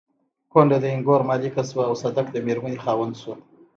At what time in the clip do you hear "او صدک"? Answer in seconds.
1.89-2.27